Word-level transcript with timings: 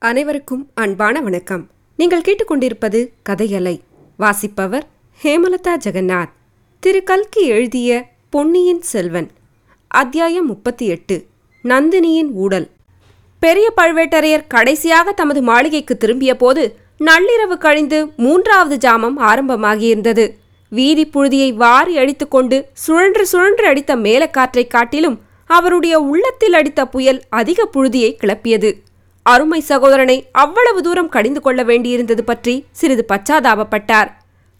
அனைவருக்கும் 0.00 0.70
அன்பான 0.74 1.20
வணக்கம். 1.20 1.68
நீங்கள் 1.96 2.20
கேட்டுக்கொண்டிருப்பது 2.20 3.08
கதையலை. 3.28 3.80
வாசிப்பவர் 4.16 4.86
ஹேமலதா 5.22 5.76
ஜெகநாத். 5.84 6.28
திரு 6.80 7.02
கல்கி 7.02 7.46
எழுதிய 7.46 8.08
பொன்னியின் 8.30 8.82
செல்வன். 8.82 9.30
அத்தியாயம் 9.88 10.46
முப்பத்தி 10.46 10.86
எட்டு 10.86 11.26
நந்தினியின் 11.64 12.32
ஊடல். 12.32 12.70
பெரிய 13.38 13.72
பழுவேட்டரையர் 13.76 14.46
கடைசியாக 14.48 15.12
தமது 15.12 15.42
மாளிகைக்கு 15.42 15.96
திரும்பிய 15.96 16.36
போது 16.36 16.76
நள்ளிரவு 16.98 17.58
கழிந்து 17.58 18.06
மூன்றாவது 18.16 18.90
ஜாமம் 18.90 19.18
ஆரம்பமாகியிருந்தது. 19.18 20.34
வீதி 20.70 21.06
புழுதியை 21.06 21.54
வாரி 21.54 21.98
அடித்துக்கொண்டு 21.98 22.68
சுழன்று 22.72 23.26
சுழன்று 23.26 23.66
அடித்த 23.66 23.96
மேலக்காற்றைக் 23.96 24.70
காட்டிலும் 24.70 25.20
அவருடைய 25.46 26.00
உள்ளத்தில் 26.00 26.52
அடித்த 26.52 26.86
புயல் 26.86 27.22
அதிக 27.28 27.68
புழுதியை 27.74 28.16
கிளப்பியது. 28.16 28.86
அருமை 29.32 29.60
சகோதரனை 29.70 30.16
அவ்வளவு 30.42 30.80
தூரம் 30.86 31.12
கடிந்து 31.14 31.40
கொள்ள 31.46 31.60
வேண்டியிருந்தது 31.70 32.22
பற்றி 32.30 32.54
சிறிது 32.78 33.04
பச்சாதாபப்பட்டார். 33.12 34.10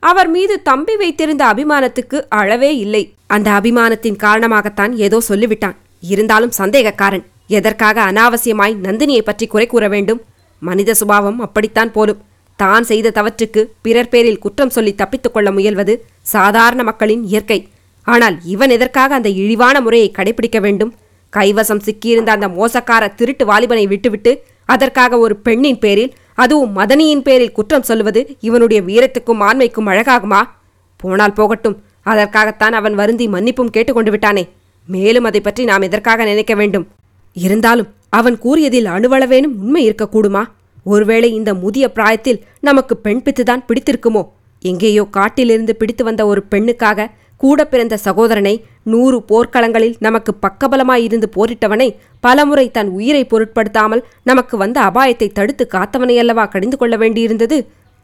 அவர் 0.02 0.30
மீது 0.34 0.55
தம்பி 0.69 0.95
வைத்திருந்த 1.02 1.42
அபிமானத்துக்கு 1.52 2.19
அளவே 2.41 2.70
இல்லை. 2.84 3.02
அந்த 3.34 3.48
அபிமானத்தின் 3.59 4.19
காரணமாகத்தான் 4.25 4.92
ஏதோ 5.06 5.19
சொல்லிவிட்டான். 5.28 5.77
இருந்தாலும் 6.12 6.56
சந்தேகக்காரன் 6.61 7.25
எதற்காக 7.59 7.97
அனாவசியமாய் 8.11 8.75
நந்தினியை 8.87 9.23
பற்றி 9.28 9.47
குறை 9.47 9.66
கூற 9.66 9.84
வேண்டும்? 9.95 10.20
மனித 10.62 10.91
சுபாவம் 11.00 11.41
அப்படித்தான் 11.47 11.95
போலும். 11.97 12.23
தான் 12.59 12.87
செய்த 12.91 13.12
தவற்றுக்கு 13.16 13.61
பிறர் 13.84 14.12
பேரில் 14.12 14.42
குற்றம் 14.45 14.73
சொல்லி 14.77 14.92
தப்பித்துக் 15.00 15.34
கொள்ள 15.34 15.48
முயல்வது 15.56 15.95
சாதாரண 16.34 16.83
மக்களின் 16.89 17.25
இயற்கை. 17.30 17.59
ஆனால் 18.06 18.37
இவன் 18.55 18.73
எதற்காக 18.77 19.14
அந்த 19.19 19.30
இழிவான 19.42 19.77
முறையை 19.87 20.09
கடைபிடிக்க 20.19 20.59
வேண்டும்? 20.66 20.92
கைவசம் 21.33 21.84
சிக்கியிருந்த 21.87 22.30
அந்த 22.37 22.47
மோசக்கார 22.59 23.05
திருட்டு 23.19 23.45
வாலிபனை 23.50 23.84
விட்டுவிட்டு 23.92 24.33
அதற்காக 24.68 25.18
ஒரு 25.18 25.34
பெண்ணின் 25.36 25.78
பேரில் 25.78 26.12
அதுவும் 26.34 26.74
மதனியின் 26.77 27.20
பேரில் 27.20 27.52
குற்றம் 27.52 27.82
சொல்வது 27.82 28.20
இவனுடைய 28.40 28.80
வீரத்துக்கும் 28.82 29.42
ஆண்மைக்கும் 29.48 29.86
அழகாகுமா? 29.86 30.41
போனால் 30.97 31.33
போகட்டும். 31.33 31.77
அதற்காகத்தான் 32.02 32.72
அவன் 32.72 32.94
வருந்தி 32.94 33.27
மன்னிப்பும் 33.28 33.70
கேட்டுக்கொண்டு 33.70 34.10
விட்டானே. 34.10 34.44
மேலும் 34.86 35.25
அதை 35.25 35.41
பற்றி 35.41 35.64
நாம் 35.64 35.83
எதற்காக 35.83 36.25
நினைக்க 36.25 36.55
வேண்டும்? 36.55 36.86
இருந்தாலும் 37.33 37.88
அவன் 38.08 38.38
கூறியதில் 38.38 38.84
அணுவளவேனும் 38.84 39.56
உண்மை 39.62 39.83
இருக்கக்கூடுமா? 39.91 40.42
ஒருவேளை 40.84 41.34
இந்த 41.34 41.55
முதிய 41.55 41.92
பிராயத்தில் 41.92 42.42
நமக்கு 42.60 42.97
பெண் 42.97 43.22
பித்துதான் 43.25 43.64
பிடித்திருக்குமோ? 43.69 44.22
எங்கேயோ 44.62 45.05
காட்டிலிருந்து 45.10 45.77
பிடித்து 45.77 46.05
வந்த 46.05 46.27
ஒரு 46.27 46.42
பெண்ணுக்காக 46.50 47.08
கூட 47.41 47.64
பிறந்த 47.64 47.97
சகோதரனை 47.97 48.64
நூறு 48.83 49.19
போர்க்களங்களில் 49.28 49.97
நமக்கு 49.98 50.33
பக்கபலமாயிருந்து 50.44 51.28
போரிட்டவனை 51.36 51.89
பலமுறை 52.20 52.70
தன் 52.70 52.89
உயிரை 52.89 53.25
பொருட்படுத்தாமல் 53.25 54.05
நமக்கு 54.22 54.56
வந்த 54.56 54.81
அபாயத்தை 54.81 55.28
தடுத்து 55.33 55.69
காத்தவனையல்லவா 55.72 56.48
கடிந்து 56.48 56.77
கொள்ள 56.77 56.97
வேண்டியிருந்தது? 56.97 57.59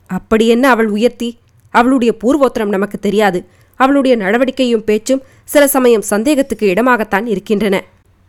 அப்படியென்ன 0.07 0.71
அவள் 0.71 0.87
உயர்த்தி? 0.87 1.39
அவளுடைய 1.71 2.17
பூர்வோத்தரம் 2.25 2.75
நமக்கு 2.77 2.99
தெரியாது. 2.99 3.45
அவளுடைய 3.81 4.17
நடவடிக்கையும் 4.17 4.85
பேச்சும் 4.85 5.23
சில 5.45 5.67
சமயம் 5.67 6.09
சந்தேகத்துக்கு 6.11 6.67
இடமாகத்தான் 6.73 7.27
இருக்கின்றன. 7.27 7.77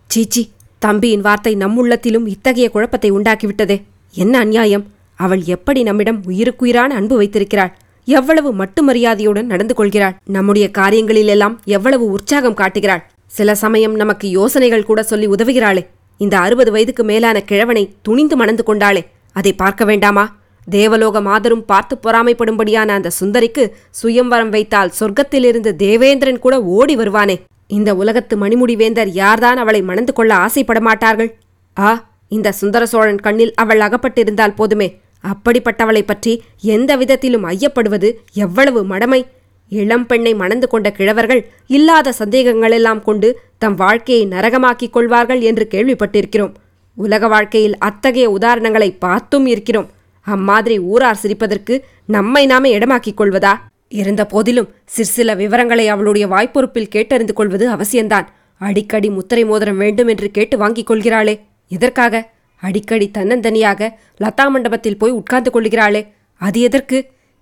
சீச்சி 0.09 0.43
தம்பியின் 0.79 1.21
வார்த்தை 1.21 1.55
நம்முள்ளத்திலும் 1.55 2.25
இத்தகைய 2.25 2.69
குழப்பத்தை 2.69 3.11
உண்டாக்கிவிட்டதே. 3.11 3.77
என்ன 4.13 4.39
அநியாயம்? 4.39 4.85
அவள் 5.19 5.43
எப்படி 5.45 5.83
நம்மிடம் 5.83 6.23
உயிருக்குயிரான 6.25 6.95
அன்பு 6.95 7.15
வைத்திருக்கிறாள்? 7.17 7.73
எவ்வளவு 8.05 8.53
மட்டு 8.53 8.83
மரியாதையுடன் 8.83 9.45
நடந்து 9.45 9.73
கொள்கிறாள். 9.73 10.15
நம்முடைய 10.25 10.69
காரியங்களிலெல்லாம் 10.77 11.55
எவ்வளவு 11.65 12.05
உற்சாகம் 12.05 12.53
காட்டுகிறாள். 12.53 13.03
சில 13.27 13.55
சமயம் 13.55 13.95
நமக்கு 13.95 14.29
யோசனைகள் 14.29 14.83
கூட 14.83 15.03
சொல்லி 15.03 15.27
உதவுகிறாளே. 15.27 15.85
இந்த 16.17 16.37
அறுபது 16.37 16.71
வயதுக்கு 16.71 17.03
மேலான 17.03 17.41
கிழவனை 17.41 17.93
துணிந்து 18.01 18.35
மணந்து 18.35 18.63
கொண்டாளே. 18.67 19.05
அதை 19.33 19.53
பார்க்க 19.53 19.85
வேண்டாமா? 19.85 20.35
தேவலோக 20.69 21.21
மாதரும் 21.21 21.65
பார்த்து 21.65 21.97
பொறாமைப்படும்படியான 22.03 22.87
அந்த 22.87 23.09
சுந்தரிக்கு 23.19 23.71
சுயம்வரம் 23.91 24.49
வைத்தால் 24.49 24.91
சொர்க்கத்திலிருந்து 24.99 25.75
தேவேந்திரன் 25.75 26.39
கூட 26.39 26.63
ஓடி 26.63 26.97
வருவானே. 26.97 27.41
இந்த 27.67 27.95
உலகத்து 27.95 28.37
மணிமுடிவேந்தர் 28.37 29.07
யார்தான் 29.07 29.57
அவளை 29.57 29.81
மணந்து 29.81 30.13
கொள்ள 30.13 30.35
ஆசைப்பட 30.35 30.79
மாட்டார்கள் 30.79 31.37
ஆ 31.79 32.09
இந்த 32.27 32.51
சுந்தர 32.51 32.85
சோழன் 32.85 33.19
கண்ணில் 33.19 33.53
அவள் 33.53 33.79
அகப்பட்டிருந்தால் 33.79 34.55
போதுமே. 34.55 34.99
அப்படிப்பட்டவளை 35.31 36.01
பற்றி 36.05 36.43
எந்த 36.61 36.95
விதத்திலும் 36.95 37.45
ஐயப்படுவது 37.45 38.11
எவ்வளவு 38.33 38.85
மடமை? 38.85 39.25
இளம் 39.69 40.05
பெண்ணை 40.05 40.33
மணந்து 40.33 40.67
கொண்ட 40.67 40.93
கிழவர்கள் 40.97 41.45
இல்லாத 41.67 42.13
சந்தேகங்களெல்லாம் 42.19 43.01
கொண்டு 43.01 43.39
தம் 43.57 43.75
வாழ்க்கையை 43.75 44.27
நரகமாக்கிக் 44.27 44.89
கொள்வார்கள் 44.89 45.41
என்று 45.41 45.67
கேள்விப்பட்டிருக்கிறோம். 45.71 46.53
உலக 46.93 47.27
வாழ்க்கையில் 47.27 47.77
அத்தகைய 47.77 48.37
உதாரணங்களை 48.39 48.95
பார்த்தும் 48.99 49.45
இருக்கிறோம். 49.45 49.89
அம்மாதிரி 50.21 50.79
ஊரார் 50.79 51.21
சிரிப்பதற்கு 51.23 51.83
நம்மை 52.05 52.45
நாமே 52.45 52.77
இடமாக்கிக் 52.77 53.19
கொள்வதா? 53.21 53.53
இருந்த 53.87 54.25
போதிலும் 54.25 54.69
சிற்சில 54.85 55.33
விவரங்களை 55.33 55.87
அவளுடைய 55.87 56.27
வாய்ப்பொறுப்பில் 56.27 56.91
கேட்டறிந்து 56.95 57.33
கொள்வது 57.33 57.65
அவசியம்தான். 57.71 58.27
அடிக்கடி 58.57 59.09
முத்திரை 59.09 59.45
மோதிரம் 59.45 59.77
வேண்டும் 59.77 60.07
என்று 60.07 60.31
கேட்டு 60.31 60.57
வாங்கிக் 60.57 60.91
கொள்கிறாளே 60.91 61.39
எதற்காக? 61.67 62.34
அடிக்கடி 62.65 63.07
தன்னந்தனியாக 63.17 63.89
லதா 64.23 64.45
மண்டபத்தில் 64.53 64.99
போய் 65.01 65.17
உட்கார்ந்து 65.19 65.51
கொள்கிறாளே 65.53 66.01
அது 66.41 66.59
எதற்கு? 66.61 66.97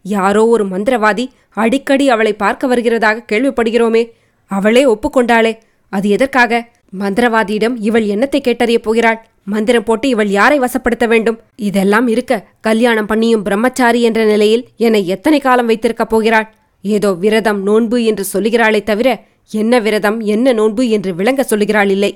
யாரோ 0.06 0.42
ஒரு 0.54 0.64
மந்திரவாதி 0.66 1.26
அடிக்கடி 1.62 2.06
அவளை 2.10 2.34
பார்க்க 2.34 2.70
வருகிறதாக 2.72 3.26
கேள்விப்படுகிறோமே. 3.32 4.04
அவளே 4.52 4.84
ஒப்புக்கொண்டாளே. 4.86 5.54
அது 5.94 6.08
எதற்காக? 6.10 6.62
மந்திரவாதியிடம் 7.00 7.76
இவள் 7.88 8.06
என்னத்தை 8.14 8.40
கேட்டறியப் 8.48 8.86
போகிறாள்? 8.88 9.20
மந்திரம் 9.44 9.86
போட்டு 9.88 10.08
இவள் 10.10 10.30
யாரை 10.30 10.58
வசப்படுத்த 10.60 11.06
வேண்டும்? 11.08 11.38
இதெல்லாம் 11.70 12.08
இருக்க 12.08 12.34
கல்யாணம் 12.62 13.10
பண்ணியும் 13.12 13.46
பிரம்மச்சாரி 13.48 14.02
என்ற 14.10 14.22
நிலையில் 14.26 14.66
என்னை 14.78 15.02
எத்தனை 15.08 15.40
காலம் 15.40 15.70
வைத்திருக்கப் 15.70 16.12
போகிறாள்? 16.14 16.48
ஏதோ 16.84 17.10
விரதம் 17.24 17.62
நோன்பு 17.64 17.98
என்று 18.04 18.24
சொல்லுகிறாளே 18.34 18.82
தவிர 18.84 19.10
என்ன 19.52 19.80
விரதம் 19.80 20.20
என்ன 20.34 20.54
நோன்பு 20.54 20.84
என்று 20.90 21.12
விளங்க 21.16 21.42
சொல்லுகிறாள் 21.44 21.92
இல்லை. 21.96 22.12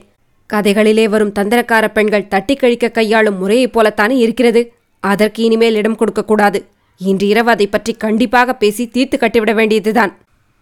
கதைகளிலே 0.49 1.05
வரும் 1.13 1.35
தந்திரக்கார 1.37 1.85
பெண்கள் 1.95 2.29
தட்டி 2.33 2.55
கழிக்க 2.55 2.87
கையாளும் 2.97 3.39
முறையைப் 3.41 3.73
போலத்தானே 3.75 4.15
இருக்கிறது. 4.25 4.61
அதற்கு 5.03 5.39
இனிமேல் 5.47 5.77
இடம் 5.81 5.99
கொடுக்கக்கூடாது 6.01 6.59
இன்று 7.01 7.25
இரவு 7.33 7.49
அதை 7.53 7.67
பற்றி 7.67 7.93
கண்டிப்பாக 8.03 8.53
பேசி 8.61 8.83
தீர்த்து 8.95 9.17
கட்டிவிட 9.17 9.51
வேண்டியதுதான். 9.59 10.11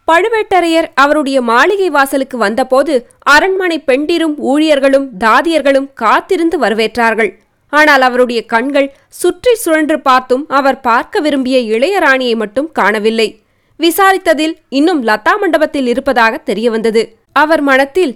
பழுவேட்டரையர் 0.07 0.87
அவருடைய 1.03 1.37
மாளிகை 1.51 1.87
வாசலுக்கு 1.89 2.37
வந்தபோது 2.37 2.93
அரண்மனை 3.35 3.77
பெண்டிரும் 3.89 4.35
ஊழியர்களும் 4.51 5.07
தாதியர்களும் 5.23 5.87
காத்திருந்து 6.03 6.57
வரவேற்றார்கள். 6.63 7.31
ஆனால் 7.73 8.03
அவருடைய 8.07 8.41
கண்கள் 8.53 8.89
சுற்றி 9.21 9.53
சுழன்று 9.63 9.97
பார்த்தும் 10.01 10.43
அவர் 10.57 10.83
பார்க்க 10.89 11.21
விரும்பிய 11.25 11.57
இளையராணியை 11.75 12.35
மட்டும் 12.35 12.69
காணவில்லை. 12.79 13.29
விசாரித்ததில் 13.79 14.53
இன்னும் 14.79 15.01
லதா 15.09 15.33
மண்டபத்தில் 15.41 15.87
இருப்பதாக 15.93 16.35
தெரியவந்தது. 16.49 17.03
அவர் 17.41 17.63
மனத்தில் 17.69 18.13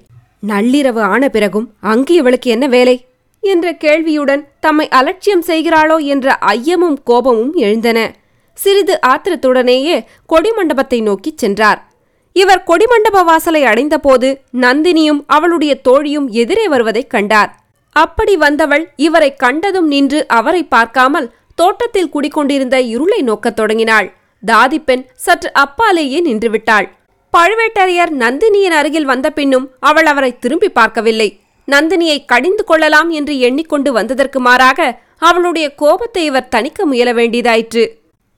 நள்ளிரவு 0.47 0.99
ஆன 0.99 1.29
பிறகும் 1.29 1.73
அங்கு 1.81 2.13
இவளுக்கு 2.13 2.51
என்ன 2.51 2.67
வேலை? 2.67 3.05
என்ற 3.41 3.73
கேள்வியுடன் 3.73 4.47
தம்மை 4.59 4.87
அலட்சியம் 4.87 5.43
செய்கிறாளோ 5.43 6.03
என்ற 6.03 6.37
ஐயமும் 6.45 6.97
கோபமும் 7.03 7.53
எழுந்தன. 7.53 8.15
சிறிது 8.53 8.99
ஆத்திரத்துடனேயே 9.07 10.05
கொடிமண்டபத்தை 10.29 11.01
நோக்கிச் 11.01 11.37
சென்றார். 11.37 11.87
இவர் 12.33 12.63
கொடிமண்டப 12.63 13.23
வாசலை 13.23 13.63
அடைந்தபோது 13.63 14.41
நந்தினியும் 14.53 15.23
அவளுடைய 15.27 15.75
தோழியும் 15.75 16.29
எதிரே 16.29 16.67
வருவதைக் 16.67 17.09
கண்டார். 17.09 17.55
அப்படி 17.91 18.37
வந்தவள் 18.37 18.93
இவரை 18.95 19.35
கண்டதும் 19.35 19.87
நின்று 19.87 20.27
அவரை 20.27 20.63
பார்க்காமல் 20.63 21.33
தோட்டத்தில் 21.55 22.09
குடிக்கொண்டிருந்த 22.09 22.81
இருளை 22.81 23.21
நோக்கத் 23.21 23.55
தொடங்கினாள். 23.55 24.13
தாதிப்பெண் 24.47 25.05
சற்று 25.15 25.51
அப்பாலேயே 25.59 26.21
நின்றுவிட்டாள். 26.21 26.89
பழுவேட்டரையர் 27.37 28.11
நந்தினியின் 28.11 28.75
அருகில் 28.79 29.05
வந்த 29.05 29.29
பின்னும் 29.29 29.69
அவள் 29.79 30.05
அவரை 30.05 30.39
திரும்பி 30.39 30.69
பார்க்கவில்லை. 30.69 31.39
நந்தினியை 31.67 32.25
கடிந்து 32.25 32.63
கொள்ளலாம் 32.63 33.09
என்று 33.09 33.39
எண்ணிக்கொண்டு 33.39 33.91
வந்ததற்கு 33.91 34.39
மாறாக 34.39 34.99
அவளுடைய 35.17 35.75
கோபத்தை 35.75 36.23
இவர் 36.23 36.51
தணிக்க 36.55 36.85
முயல 36.85 37.13
வேண்டியதாயிற்று. 37.13 37.87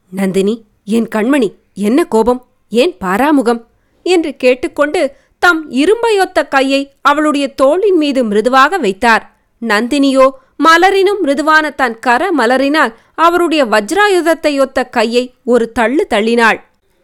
நந்தினி 0.10 0.63
என் 0.86 1.07
கண்மணி 1.16 1.50
என்ன 1.74 2.04
கோபம்? 2.04 2.48
ஏன் 2.69 2.95
பாராமுகம்? 3.04 3.62
என்று 4.04 4.36
கேட்டுக்கொண்டு 4.36 5.16
தம் 5.39 5.71
இரும்பையொத்த 5.71 6.48
கையை 6.48 6.92
அவளுடைய 7.01 7.48
தோளின் 7.48 7.98
மீது 7.98 8.24
மிருதுவாக 8.24 8.77
வைத்தார். 8.77 9.24
நந்தினியோ 9.68 10.30
மலரினும் 10.63 11.21
மிருதுவான 11.24 11.75
தன் 11.75 12.00
கர 12.00 12.31
மலரினால் 12.38 12.94
அவருடைய 13.16 13.66
வஜ்ராயுதத்தையொத்த 13.66 14.89
கையை 14.89 15.33
ஒரு 15.44 15.71
தள்ளு 15.71 16.07
தள்ளினாள். 16.10 16.60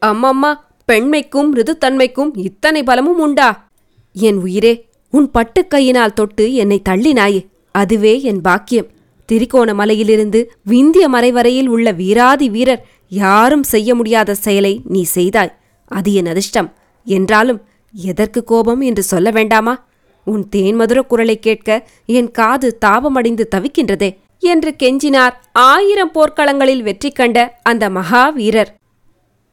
அம்மம்மா 0.06 0.66
பெண்மைக்கும் 0.88 1.56
ரிதுத்தன்மைக்கும் 1.56 2.30
இத்தனை 2.34 2.84
பலமும் 2.84 3.20
உண்டா? 3.20 3.68
என் 4.14 4.38
உயிரே 4.38 4.90
உன் 5.12 5.32
பட்டுக் 5.32 5.70
கையினால் 5.70 6.14
தொட்டு 6.14 6.54
என்னை 6.54 6.82
தள்ளினாயே. 6.90 7.46
அதுவே 7.72 8.22
என் 8.22 8.42
பாக்கியம். 8.42 8.88
திரிகோணமலையிலிருந்து 9.32 10.46
விந்திய 10.64 11.10
மறைவரையில் 11.10 11.68
உள்ள 11.68 11.92
வீராதி 11.92 12.50
வீரர் 12.50 12.86
யாரும் 13.10 13.64
செய்ய 13.64 13.96
முடியாத 13.96 14.36
செயலை 14.36 14.82
நீ 14.86 15.06
செய்தாய். 15.16 15.54
அது 15.88 16.14
என் 16.14 16.26
அதிர்ஷ்டம். 16.26 16.74
என்றாலும் 17.06 17.62
எதற்கு 17.94 18.44
கோபம் 18.44 18.82
என்று 18.82 19.04
சொல்ல 19.04 19.32
வேண்டாமா? 19.32 19.86
உன் 20.26 20.50
தேன்மதுர 20.56 21.00
குரலை 21.00 21.40
கேட்க 21.40 21.88
என் 22.06 22.32
காது 22.32 22.78
தாபமடைந்து 22.86 23.48
தவிக்கின்றதே. 23.56 24.18
என்று 24.40 24.76
கெஞ்சினார் 24.84 25.34
ஆயிரம் 25.52 26.12
போர்க்களங்களில் 26.14 26.82
வெற்றி 26.82 27.12
கண்ட 27.12 27.60
அந்த 27.64 27.90
மகாவீரர். 27.90 28.76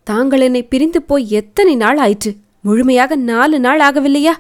தாங்கள் 0.07 0.41
என்னை 0.41 0.63
பிரிந்து 0.63 1.03
போய் 1.03 1.31
எத்தனை 1.31 1.77
நாள் 1.77 1.97
ஆயிற்று? 1.97 2.37
முழுமையாக 2.61 3.17
நாலு 3.17 3.61
நாள் 3.61 3.81
ஆகவில்லையா? 3.81 4.33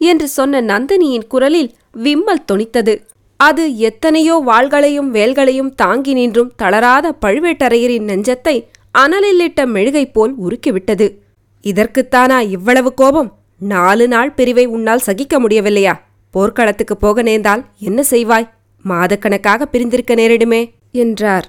என்று 0.00 0.28
சொன்ன 0.28 0.60
நந்தினியின் 0.60 1.26
குரலில் 1.28 1.74
விம்மல் 1.92 2.46
தொனித்தது. 2.52 2.94
அது 3.36 3.76
எத்தனையோ 3.76 4.42
வாள்களையும் 4.46 5.10
வேல்களையும் 5.10 5.74
தாங்கி 5.74 6.12
நின்றும் 6.12 6.52
தளராத 6.56 7.14
பழுவேட்டரையரின் 7.26 8.08
நெஞ்சத்தை 8.08 8.56
அனலிலிட்ட 8.98 9.66
மெழுகை 9.66 10.12
போல் 10.12 10.34
உருக்கிவிட்டது. 10.38 11.06
இதற்குத்தானா 11.64 12.38
இவ்வளவு 12.48 12.94
கோபம்? 12.94 13.30
நாலு 13.58 14.08
நாள் 14.08 14.32
பிரிவை 14.32 14.64
உன்னால் 14.66 14.98
சகிக்க 14.98 15.40
முடியவில்லையா? 15.40 15.94
போர்க்களத்துக்கு 16.30 16.96
போக 16.96 17.22
நேர்ந்தால் 17.22 17.64
என்ன 17.78 18.02
செய்வாய்? 18.10 18.48
மாதக்கணக்காக 18.84 19.62
பிரிந்திருக்க 19.64 20.14
நேரிடுமே 20.14 20.62
என்றார். 20.90 21.46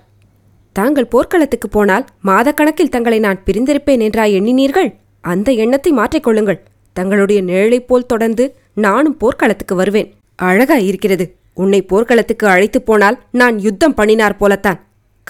தாங்கள் 0.74 1.08
போர்க்களத்துக்கு 1.08 1.68
போனால் 1.70 2.06
மாதக்கணக்கில் 2.26 2.94
தங்களை 2.96 3.20
நான் 3.20 3.44
பிரிந்திருப்பேன் 3.46 4.02
என்றா 4.02 4.24
எண்ணினீர்கள்? 4.38 4.90
அந்த 5.22 5.52
எண்ணத்தை 5.52 5.92
மாற்றிக்கொள்ளுங்கள் 5.92 6.64
தங்களுடைய 6.94 7.42
நிழலைப் 7.42 7.88
போல் 7.88 8.06
தொடர்ந்து 8.06 8.56
நானும் 8.74 9.18
போர்க்களத்துக்கு 9.18 9.76
வருவேன். 9.76 10.10
அழகா 10.36 10.76
இருக்கிறது 10.76 11.26
உன்னை 11.54 11.82
போர்க்களத்துக்கு 11.82 12.48
அழைத்துப் 12.48 12.86
போனால் 12.86 13.18
நான் 13.32 13.60
யுத்தம் 13.60 13.94
பண்ணினார் 13.94 14.38
போலத்தான். 14.38 14.80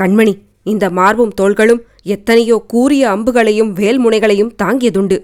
கண்மணி 0.01 0.33
இந்த 0.63 0.89
மார்பும் 0.89 1.33
தோள்களும் 1.41 1.81
எத்தனையோ 2.03 2.63
கூரிய 2.67 3.03
அம்புகளையும் 3.09 3.71
வேல்முனைகளையும் 3.75 4.55
தாங்கியதுண்டு. 4.63 5.17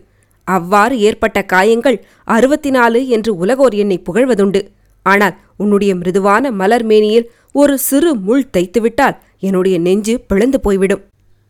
அவ்வாறு 0.43 0.99
ஏற்பட்ட 0.99 1.39
காயங்கள் 1.43 1.97
அறுபத்தி 2.23 2.69
நாலு 2.69 3.07
என்று 3.07 3.31
உலகோர் 3.37 3.73
என்னை 3.73 4.03
புகழ்வதுண்டு. 4.09 4.61
ஆனால் 5.05 5.35
உன்னுடைய 5.57 5.95
மிருதுவான 5.95 6.51
மலர் 6.51 6.83
மேனியில் 6.83 7.31
ஒரு 7.51 7.77
சிறு 7.77 8.15
முள் 8.15 8.49
தைத்துவிட்டால் 8.57 9.17
என்னுடைய 9.39 9.77
நெஞ்சு 9.77 10.19
பிளந்து 10.19 10.59
போய்விடும். 10.59 11.03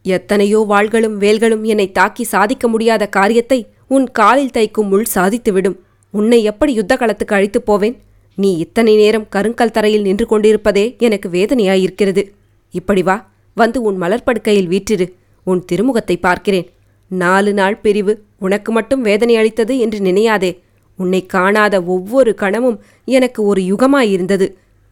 எத்தனையோ 0.03 0.65
வாள்களும் 0.69 1.17
வேல்களும் 1.19 1.61
என்னை 1.61 1.91
தாக்கி 1.91 2.23
சாதிக்க 2.23 2.67
முடியாத 2.67 3.07
காரியத்தை 3.07 3.67
உன் 3.87 4.11
காலில் 4.11 4.53
தைக்கும் 4.53 4.87
முள் 4.87 5.05
சாதித்துவிடும். 5.15 5.77
உன்னை 6.11 6.43
எப்படி 6.43 6.73
யுத்த 6.73 6.95
களத்துக்கு 6.95 7.33
அழைத்துப் 7.33 7.65
போவேன்? 7.65 8.01
நீ 8.35 8.57
இத்தனை 8.57 8.95
நேரம் 8.95 9.27
கருங்கல் 9.35 9.71
தரையில் 9.71 10.01
நின்று 10.01 10.25
கொண்டிருப்பதே 10.25 10.97
எனக்கு 10.97 11.29
வேதனையாயிருக்கிறது. 11.29 12.31
இப்படி 12.71 13.03
வா 13.03 13.29
வந்து 13.53 13.81
உன் 13.81 14.01
மலர்படுக்கையில் 14.01 14.67
வீற்றிரு. 14.67 15.13
உன் 15.43 15.65
திருமுகத்தை 15.71 16.15
பார்க்கிறேன். 16.19 16.69
நாலு 17.07 17.53
நாள் 17.53 17.77
பிரிவு 17.77 18.23
உனக்கு 18.39 18.71
மட்டும் 18.71 19.01
வேதனை 19.01 19.35
அளித்தது 19.35 19.79
என்று 19.79 19.99
நினையாதே. 19.99 20.59
உன்னை 20.95 21.25
காணாத 21.25 21.83
ஒவ்வொரு 21.83 22.35
கணமும் 22.35 22.79
எனக்கு 23.05 23.43
ஒரு 23.43 23.61
யுகமாயிருந்தது. 23.61 24.47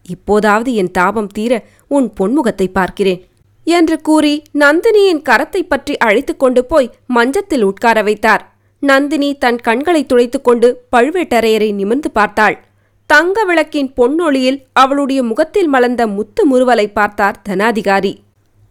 இப்போதாவது 0.09 0.74
என் 0.74 0.92
தாபம் 0.92 1.27
தீர 1.27 1.54
உன் 1.88 2.07
பொன்முகத்தை 2.19 2.68
பார்க்கிறேன் 2.74 3.21
என்று 3.63 4.01
கூறி 4.01 4.33
நந்தினியின் 4.54 5.25
கரத்தை 5.30 5.62
பற்றி 5.62 5.98
அழைத்துக் 5.98 6.39
கொண்டு 6.39 6.65
போய் 6.65 6.94
மஞ்சத்தில் 7.07 7.63
உட்கார 7.63 8.01
வைத்தார். 8.01 8.44
நந்தினி 8.80 9.30
தன் 9.33 9.59
கண்களை 9.59 10.06
துளைத்துக் 10.06 10.44
கொண்டு 10.44 10.68
பழுவேட்டரையரை 10.92 11.69
நிமிர்ந்து 11.74 12.12
பார்த்தாள். 12.12 12.57
தங்க 13.06 13.44
விளக்கின் 13.45 13.92
பொன்னொளியில் 13.98 14.62
அவளுடைய 14.74 15.24
முகத்தில் 15.24 15.68
மலர்ந்த 15.68 16.07
முத்து 16.07 16.45
முறுவலை 16.45 16.88
பார்த்தார் 16.89 17.42
தனாதிகாரி. 17.50 18.13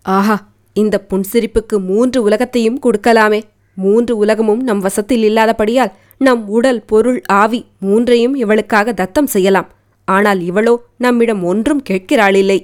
ஆஹா 0.03 0.37
இந்த 0.73 0.97
புன்சிரிப்புக்கு 1.11 1.77
மூன்று 1.79 2.19
உலகத்தையும் 2.23 2.81
கொடுக்கலாமே. 2.83 3.41
மூன்று 3.75 4.17
உலகமும் 4.17 4.63
நம் 4.63 4.81
வசத்தில் 4.81 5.23
இல்லாதபடியால் 5.23 5.95
நம் 6.19 6.43
உடல் 6.49 6.83
பொருள் 6.83 7.23
ஆவி 7.27 7.61
மூன்றையும் 7.81 8.35
இவளுக்காக 8.35 8.93
தத்தம் 8.93 9.27
செய்யலாம். 9.27 9.69
ஆனால் 10.09 10.41
இவளோ 10.41 10.77
நம்மிடம் 10.99 11.45
ஒன்றும் 11.45 11.83
கேட்கிறாளில்லை. 11.91 12.59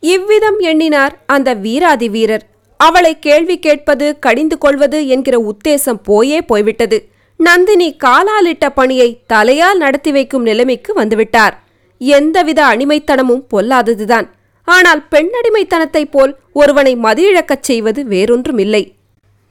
இவ்விதம் 0.00 0.58
எண்ணினார் 0.58 1.22
அந்த 1.26 1.54
வீராதி 1.54 2.08
வீரர். 2.08 2.44
அவளை 2.76 3.18
கேள்வி 3.18 3.58
கேட்பது 3.58 4.18
கடிந்து 4.18 4.58
கொள்வது 4.58 5.06
என்கிற 5.06 5.36
உத்தேசம் 5.38 6.02
போயே 6.02 6.42
போய்விட்டது. 6.42 7.08
நந்தினி 7.36 7.96
காலாலிட்ட 8.04 8.68
பணியை 8.74 9.20
தலையால் 9.32 9.76
நடத்தி 9.76 10.12
வைக்கும் 10.12 10.42
நிலைமைக்கு 10.42 11.02
வந்துவிட்டார். 11.02 11.54
எந்தவித 11.98 12.64
அடிமைத்தனமும் 12.64 13.44
பொல்லாததுதான். 13.52 14.26
ஆனால் 14.64 15.02
பெண்ணடிமைத்தனத்தைப் 15.10 16.10
போல் 16.10 16.36
ஒருவனை 16.52 16.96
மதியிழக்கச் 16.96 17.66
செய்வது 17.70 18.04
வேறொன்றுமில்லை. 18.04 18.82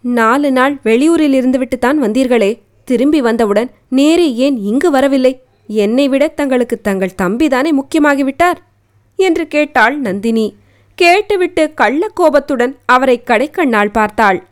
நாலு 0.01 0.51
நாள் 0.51 0.75
வெளியூரில் 0.83 1.35
இருந்துவிட்டுத்தான் 1.39 1.97
வந்தீர்களே. 2.01 2.51
திரும்பி 2.83 3.21
வந்தவுடன் 3.21 3.69
நேரே 3.89 4.35
ஏன் 4.35 4.57
இங்கு 4.57 4.91
வரவில்லை? 4.91 5.33
என்னை 5.69 6.07
விட 6.07 6.27
தங்களுக்கு 6.27 6.81
தங்கள் 6.81 7.17
தம்பிதானே 7.21 7.71
முக்கியமாகிவிட்டார்? 7.71 8.59
என்று 9.15 9.47
கேட்டாள் 9.47 9.99
நந்தினி. 9.99 10.55
கேட்டுவிட்டு 10.95 11.73
கள்ளக்கோபத்துடன் 11.81 12.75
அவரை 12.85 13.21
கடைக்கண்ணால் 13.25 13.91
பார்த்தாள். 13.91 14.43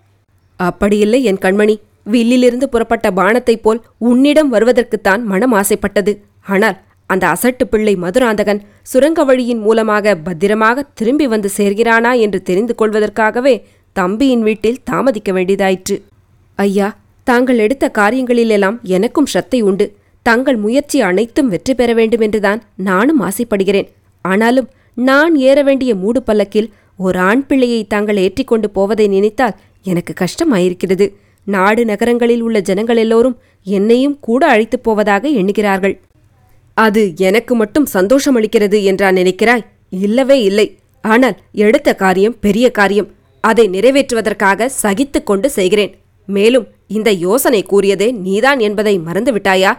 அப்படியில்லை 0.60 1.22
என் 1.22 1.42
கண்மணி. 1.42 1.76
வில்லிலிருந்து 2.12 2.70
புறப்பட்ட 2.70 3.12
பானத்தைப் 3.12 3.64
போல் 3.64 3.82
உன்னிடம் 3.98 4.54
வருவதற்குத்தான் 4.54 5.24
மனம் 5.24 5.52
ஆசைப்பட்டது. 5.52 6.22
ஆனால் 6.48 6.78
அந்த 7.06 7.28
அசட்டு 7.28 7.64
பிள்ளை 7.64 7.96
மதுராந்தகன் 7.96 8.62
சுரங்க 8.84 9.24
வழியின் 9.24 9.60
மூலமாக 9.60 10.16
பத்திரமாக 10.16 10.86
திரும்பி 10.94 11.28
வந்து 11.28 11.50
சேர்கிறானா 11.58 12.20
என்று 12.20 12.42
தெரிந்து 12.42 12.76
கொள்வதற்காகவே 12.76 13.64
தம்பியின் 13.94 14.44
வீட்டில் 14.44 14.84
தாமதிக்க 14.84 15.32
வேண்டியதாயிற்று. 15.32 16.02
ஐயா 16.56 16.96
தாங்கள் 17.24 17.58
எடுத்த 17.58 17.92
காரியங்களிலெல்லாம் 17.94 18.82
எனக்கும் 18.82 19.28
ஸ்ரத்தை 19.34 19.62
உண்டு. 19.62 19.98
தங்கள் 20.28 20.56
முயற்சி 20.56 20.98
அனைத்தும் 21.02 21.50
வெற்றி 21.50 21.74
பெற 21.76 21.90
வேண்டும் 21.94 22.20
என்றுதான் 22.20 22.62
நானும் 22.90 23.20
ஆசைப்படுகிறேன். 23.20 23.88
ஆனாலும் 24.26 24.70
நான் 24.98 25.34
ஏற 25.50 25.58
வேண்டிய 25.62 25.92
மூடு 25.96 26.20
பல்லக்கில் 26.24 26.70
ஒரு 26.98 27.18
ஆண் 27.20 27.46
பிள்ளையை 27.46 27.82
தாங்கள் 27.88 28.18
ஏற்றிக்கொண்டு 28.18 28.68
போவதை 28.70 29.06
நினைத்தால் 29.08 29.58
எனக்கு 29.84 30.14
கஷ்டமாயிருக்கிறது. 30.14 31.06
நாடு 31.48 31.82
நகரங்களில் 31.86 32.42
உள்ள 32.42 32.60
ஜனங்கள் 32.60 32.98
எல்லோரும் 32.98 33.38
என்னையும் 33.64 34.18
கூட 34.20 34.42
அழைத்துப் 34.48 34.84
போவதாக 34.84 35.24
எண்ணுகிறார்கள். 35.28 35.96
அது 36.78 37.04
எனக்கு 37.18 37.54
மட்டும் 37.56 37.88
சந்தோஷமளிக்கிறது 37.94 38.80
என்றா 38.84 39.10
நினைக்கிறாய்? 39.10 39.66
இல்லவே 39.90 40.38
இல்லை. 40.42 40.68
ஆனால் 41.04 41.38
எடுத்த 41.66 41.90
காரியம் 41.96 42.40
பெரிய 42.40 42.66
காரியம். 42.72 43.10
அதை 43.44 43.66
நிறைவேற்றுவதற்காக 43.70 44.66
சகித்துக் 44.66 45.26
கொண்டு 45.26 45.50
செய்கிறேன். 45.50 45.94
மேலும் 46.28 46.68
இந்த 46.88 47.10
யோசனை 47.26 47.62
கூறியதே 47.64 48.10
நீதான் 48.26 48.60
என்பதை 48.60 48.94
மறந்துவிட்டாயா? 49.00 49.72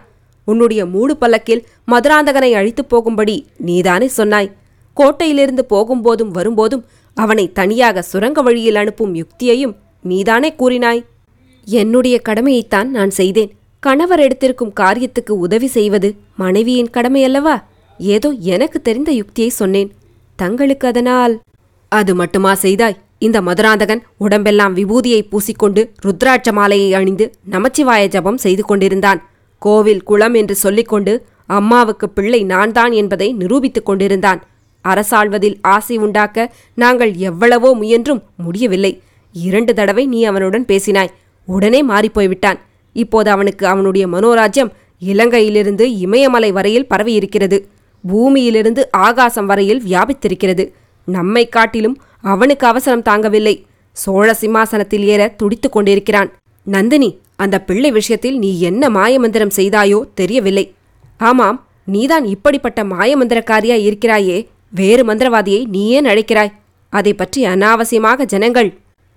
உன்னுடைய 0.51 0.87
மூடு 0.87 1.17
பல்லக்கில் 1.17 1.67
மதுராந்தகனை 1.87 2.53
அழித்துப் 2.53 2.89
போகும்படி 2.89 3.47
நீதானே 3.57 4.09
சொன்னாய். 4.09 4.53
கோட்டையிலிருந்து 4.97 5.65
போகும்போதும் 5.71 6.31
வரும்போதும் 6.31 6.85
அவனை 7.15 7.53
தனியாக 7.53 8.03
சுரங்க 8.03 8.43
வழியில் 8.43 8.75
அனுப்பும் 8.75 9.15
யுக்தியையும் 9.15 9.75
நீதானே 10.03 10.55
கூறினாய். 10.59 11.05
என்னுடைய 11.65 12.21
கடமையைத்தான் 12.29 12.85
நான் 12.85 13.11
செய்தேன். 13.11 13.53
கணவர் 13.81 14.21
எடுத்திருக்கும் 14.21 14.73
காரியத்துக்கு 14.81 15.31
உதவி 15.31 15.67
செய்வது 15.67 16.15
மனைவியின் 16.37 16.91
கடமையல்லவா? 16.93 17.63
ஏதோ 17.99 18.29
எனக்கு 18.31 18.83
தெரிந்த 18.83 19.13
யுக்தியை 19.13 19.51
சொன்னேன். 19.51 19.93
தங்களுக்கு 20.37 20.89
அதனால் 20.89 21.41
அது 21.89 22.15
மட்டுமா 22.15 22.55
செய்தாய்? 22.55 22.97
இந்த 23.19 23.41
மதுராந்தகன் 23.41 24.03
உடம்பெல்லாம் 24.17 24.77
விபூதியை 24.77 25.21
பூசிக்கொண்டு 25.31 25.91
ருத்ராட்ச 26.07 26.53
மாலையை 26.53 26.95
அணிந்து 26.95 27.33
நமச்சிவாய 27.51 28.07
ஜபம் 28.07 28.37
செய்து 28.37 28.65
கொண்டிருந்தான். 28.65 29.28
கோவில் 29.59 30.03
குளம் 30.03 30.35
என்று 30.35 30.55
சொல்லிக்கொண்டு 30.55 31.27
அம்மாவுக்கு 31.47 32.09
பிள்ளை 32.09 32.45
நான்தான் 32.45 32.93
என்பதை 32.93 33.33
நிரூபித்துக் 33.33 33.85
கொண்டிருந்தான். 33.85 34.43
அரசாள்வதில் 34.89 35.59
ஆசை 35.61 35.97
உண்டாக்க 35.97 36.53
நாங்கள் 36.75 37.15
எவ்வளவோ 37.15 37.75
முயன்றும் 37.75 38.23
முடியவில்லை. 38.37 39.03
இரண்டு 39.33 39.75
தடவை 39.75 40.07
நீ 40.07 40.25
அவனுடன் 40.25 40.65
பேசினாய். 40.65 41.09
உடனே 41.45 41.87
மாறிப்போய்விட்டான். 41.87 42.59
இப்போது 42.93 43.31
அவனுக்கு 43.31 43.67
அவனுடைய 43.67 44.09
மனோராஜ்யம் 44.09 44.71
இலங்கையிலிருந்து 45.07 45.81
இமயமலை 45.81 46.53
வரையில் 46.53 46.87
பரவியிருக்கிறது. 46.91 47.65
பூமியிலிருந்து 48.09 48.89
ஆகாசம் 48.91 49.47
வரையில் 49.47 49.83
வியாபித்திருக்கிறது. 49.83 50.73
நம்மை 51.05 51.49
காட்டிலும் 51.49 51.99
அவனுக்கு 52.23 52.67
அவசரம் 52.67 53.03
தாங்கவில்லை. 53.03 53.65
சோழ 53.93 54.35
சிம்மாசனத்தில் 54.35 55.05
ஏற 55.05 55.35
துடித்துக் 55.37 55.73
கொண்டிருக்கிறான். 55.73 56.33
நந்தினி 56.75 57.11
அந்த 57.43 57.57
பிள்ளை 57.69 57.91
விஷயத்தில் 57.99 58.39
நீ 58.45 58.51
என்ன 58.69 58.83
மாயமந்திரம் 58.97 59.57
செய்தாயோ 59.57 59.99
தெரியவில்லை. 60.21 60.65
ஆமாம் 61.21 61.59
நீதான் 61.95 62.27
இப்படிப்பட்ட 62.35 62.81
மாயமந்திரக்காரியா 62.95 63.77
இருக்கிறாயே 63.87 64.39
வேறு 64.81 65.03
மந்திரவாதியை 65.11 65.63
நீ 65.75 65.83
ஏன் 65.99 66.09
அழைக்கிறாய் 66.13 66.55
அதை 66.93 67.13
பற்றி 67.15 67.41
அனாவசியமாக 67.53 68.27
ஜனங்கள். 68.33 68.71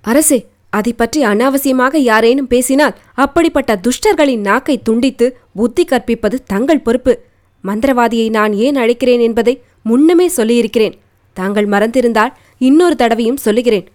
அரசே 0.03 0.39
அதை 0.77 0.91
பற்றி 0.93 1.19
அனாவசியமாக 1.31 1.95
யாரேனும் 2.11 2.49
பேசினால் 2.53 2.97
அப்படிப்பட்ட 3.23 3.71
துஷ்டர்களின் 3.85 4.45
நாக்கை 4.49 4.75
துண்டித்து 4.87 5.25
புத்தி 5.59 5.83
கற்பிப்பது 5.85 6.37
தங்கள் 6.53 6.85
பொறுப்பு. 6.85 7.13
மந்திரவாதியை 7.63 8.27
நான் 8.37 8.53
ஏன் 8.65 8.79
அழைக்கிறேன் 8.83 9.23
என்பதை 9.27 9.53
முன்னமே 9.89 10.27
சொல்லியிருக்கிறேன். 10.37 10.95
தாங்கள் 11.37 11.67
மறந்திருந்தால் 11.73 12.35
இன்னொரு 12.67 12.95
தடவையும் 13.01 13.43
சொல்லுகிறேன். 13.45 13.85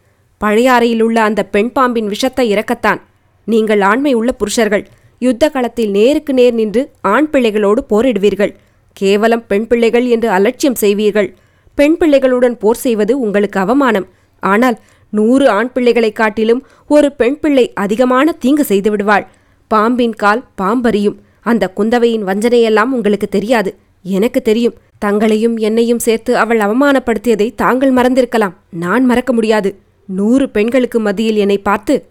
பழையாறையில் 0.40 1.02
உள்ள 1.06 1.18
அந்த 1.28 1.40
பெண் 1.54 1.72
பாம்பின் 1.76 2.10
விஷத்தை 2.14 2.44
இறக்கத்தான். 2.54 3.00
நீங்கள் 3.46 3.80
ஆண்மை 3.80 4.14
உள்ள 4.14 4.32
புருஷர்கள். 4.32 4.86
யுத்த 5.18 5.48
களத்தில் 5.48 5.90
நேருக்கு 5.90 6.34
நேர் 6.34 6.54
நின்று 6.54 6.90
ஆண் 7.00 7.30
பிள்ளைகளோடு 7.30 7.86
போரிடுவீர்கள். 7.90 8.54
கேவலம் 8.92 9.46
பெண் 9.46 9.66
பிள்ளைகள் 9.66 10.06
என்று 10.06 10.30
அலட்சியம் 10.30 10.74
செய்வீர்கள். 10.80 11.34
பெண் 11.74 11.96
பிள்ளைகளுடன் 12.00 12.58
போர் 12.58 12.76
செய்வது 12.76 13.20
உங்களுக்கு 13.20 13.60
அவமானம். 13.60 14.08
ஆனால் 14.40 14.78
நூறு 15.10 15.48
ஆண் 15.48 15.72
பிள்ளைகளைக் 15.72 16.16
காட்டிலும் 16.16 16.66
ஒரு 16.88 17.12
பெண் 17.12 17.38
பிள்ளை 17.40 17.72
அதிகமான 17.72 18.32
தீங்கு 18.32 18.64
செய்து 18.64 18.90
விடுவாள். 18.90 19.26
பாம்பின் 19.68 20.12
கால் 20.12 20.44
பாம்பறியும். 20.62 21.16
அந்த 21.40 21.72
குந்தவையின் 21.76 22.24
வஞ்சனையெல்லாம் 22.24 22.90
உங்களுக்கு 22.90 23.28
தெரியாது. 23.28 23.74
எனக்கு 24.02 24.42
தெரியும். 24.42 24.74
தங்களையும் 24.98 25.56
என்னையும் 25.56 25.98
சேர்த்து 25.98 26.36
அவள் 26.36 26.58
அவமானப்படுத்தியதை 26.58 27.54
தாங்கள் 27.54 27.92
மறந்திருக்கலாம். 27.92 28.54
நான் 28.70 29.04
மறக்க 29.04 29.32
முடியாது. 29.32 29.78
நூறு 30.06 30.50
பெண்களுக்கு 30.50 31.00
மத்தியில் 31.00 31.36
என்னை 31.36 31.58
பார்த்து 31.58 32.06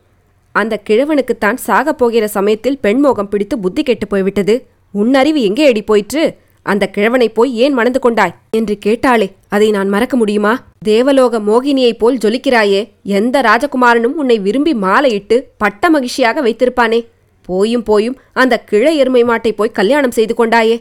அந்த 0.56 0.82
கிழவனுக்குத்தான் 0.90 1.58
சாகப் 1.68 2.00
போகிற 2.00 2.26
சமயத்தில் 2.28 2.78
பெண்மோகம் 2.78 3.30
பிடித்து 3.30 3.56
புத்தி 3.60 3.84
கெட்டு 3.84 4.08
போய்விட்டது. 4.08 4.56
உன் 4.94 5.14
அறிவு 5.14 5.40
எங்கே 5.42 5.64
அடி 5.68 5.82
போயிற்று? 5.82 6.24
அந்த 6.66 6.84
கிழவனை 6.88 7.28
போய் 7.30 7.52
ஏன் 7.56 7.74
மணந்து 7.74 8.00
கொண்டாய்? 8.00 8.36
என்று 8.50 8.76
கேட்டாளே 8.86 9.28
அதை 9.48 9.68
நான் 9.70 9.90
மறக்க 9.90 10.16
முடியுமா? 10.18 10.54
தேவலோக 10.84 11.40
மோகினியைப் 11.40 12.00
போல் 12.00 12.18
ஜொலிக்கிறாயே 12.18 12.82
எந்த 13.04 13.42
ராஜகுமாரனும் 13.42 14.16
உன்னை 14.22 14.38
விரும்பி 14.40 14.74
மாலையிட்டு 14.76 15.38
பட்ட 15.58 15.90
மகிழ்ச்சியாக 15.90 16.42
வைத்திருப்பானே? 16.42 17.00
போயும் 17.50 17.84
போயும் 17.84 18.18
அந்த 18.34 18.60
கிழ 18.60 18.86
எருமை 18.92 19.24
மாட்டை 19.24 19.52
போய் 19.52 19.78
கல்யாணம் 19.80 20.16
செய்து 20.18 20.34
கொண்டாயே? 20.38 20.78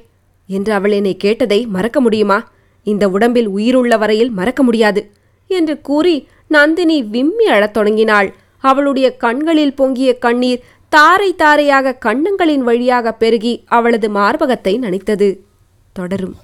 என்று 0.49 0.73
அவள் 0.73 0.91
என்னை 0.91 1.17
கேட்டதை 1.17 1.61
மறக்க 1.67 2.01
முடியுமா? 2.01 2.39
இந்த 2.87 3.05
உடம்பில் 3.09 3.49
உயிருள்ள 3.49 3.97
வரையில் 3.97 4.31
மறக்க 4.31 4.63
முடியாது 4.63 5.03
என்று 5.51 5.81
கூறி 5.81 6.17
நந்தினி 6.49 7.03
விம்மி 7.03 7.47
அழத் 7.47 7.73
தொடங்கினாள். 7.73 8.29
அவளுடைய 8.71 9.07
கண்களில் 9.25 9.75
பொங்கிய 9.75 10.11
கண்ணீர் 10.19 10.65
தாரை 10.93 11.31
தாரையாக 11.35 11.99
கண்ணங்களின் 12.05 12.65
வழியாக 12.69 13.13
பெருகி 13.13 13.55
அவளது 13.69 14.09
மார்பகத்தை 14.09 14.75
நனைத்தது. 14.79 15.29
தொடரும். 15.93 16.37